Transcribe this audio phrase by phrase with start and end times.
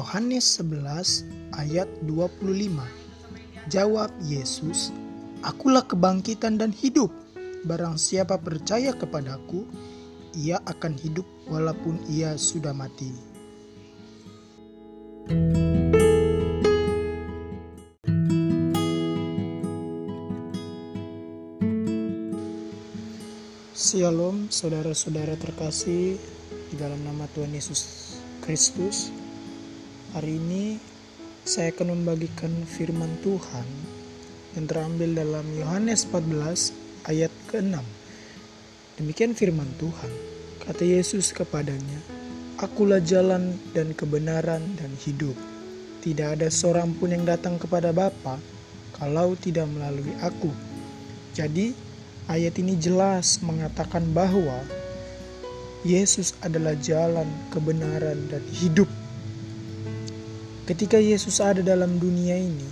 [0.00, 1.28] Yohanes 11
[1.60, 2.72] ayat 25
[3.68, 4.96] Jawab Yesus,
[5.44, 7.12] Akulah kebangkitan dan hidup.
[7.68, 9.68] Barang siapa percaya kepadaku,
[10.32, 13.12] ia akan hidup walaupun ia sudah mati.
[23.76, 26.16] Shalom saudara-saudara terkasih
[26.72, 29.19] di dalam nama Tuhan Yesus Kristus.
[30.10, 30.74] Hari ini
[31.46, 33.62] saya akan membagikan firman Tuhan
[34.58, 36.74] yang terambil dalam Yohanes 14
[37.06, 37.78] ayat ke-6.
[38.98, 40.10] Demikian firman Tuhan.
[40.66, 42.02] Kata Yesus kepadanya,
[42.58, 45.38] Akulah jalan dan kebenaran dan hidup.
[46.02, 48.42] Tidak ada seorang pun yang datang kepada Bapa
[48.98, 50.50] kalau tidak melalui aku.
[51.38, 51.70] Jadi,
[52.26, 54.58] ayat ini jelas mengatakan bahwa
[55.86, 58.90] Yesus adalah jalan, kebenaran, dan hidup.
[60.70, 62.70] Ketika Yesus ada dalam dunia ini,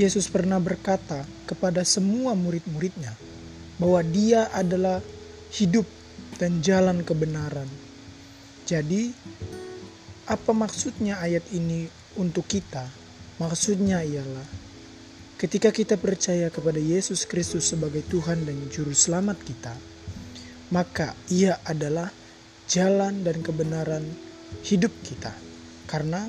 [0.00, 3.12] Yesus pernah berkata kepada semua murid-muridnya
[3.76, 5.04] bahwa Dia adalah
[5.52, 5.84] hidup
[6.40, 7.68] dan jalan kebenaran.
[8.64, 9.12] Jadi,
[10.24, 12.88] apa maksudnya ayat ini untuk kita?
[13.36, 14.48] Maksudnya ialah
[15.36, 19.76] ketika kita percaya kepada Yesus Kristus sebagai Tuhan dan Juru Selamat kita,
[20.72, 22.08] maka Ia adalah
[22.64, 24.08] jalan dan kebenaran
[24.64, 25.36] hidup kita.
[25.88, 26.28] Karena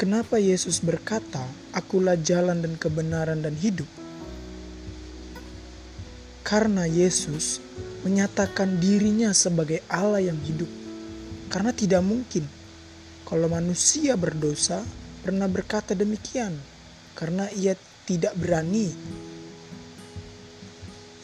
[0.00, 1.44] kenapa Yesus berkata,
[1.76, 3.86] "Akulah jalan dan kebenaran dan hidup"?
[6.40, 7.60] Karena Yesus
[8.08, 10.70] menyatakan dirinya sebagai Allah yang hidup.
[11.52, 12.48] Karena tidak mungkin
[13.28, 14.80] kalau manusia berdosa
[15.20, 16.56] pernah berkata demikian,
[17.12, 17.76] karena ia
[18.08, 18.88] tidak berani.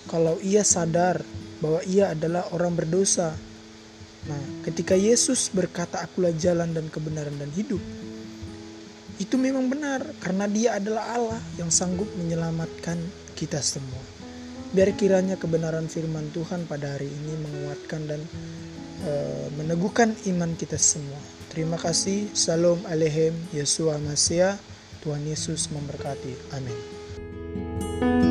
[0.05, 1.25] Kalau ia sadar
[1.65, 3.33] bahwa ia adalah orang berdosa,
[4.25, 7.81] Nah, ketika Yesus berkata, "Akulah jalan dan kebenaran dan hidup,"
[9.21, 12.99] itu memang benar karena Dia adalah Allah yang sanggup menyelamatkan
[13.37, 14.01] kita semua.
[14.75, 18.21] Biar kiranya kebenaran firman Tuhan pada hari ini menguatkan dan
[19.07, 21.21] uh, meneguhkan iman kita semua.
[21.55, 22.35] Terima kasih.
[22.35, 24.59] Salam alehem Yesua Masya.
[25.07, 26.35] Tuhan Yesus memberkati.
[26.59, 28.24] Amin.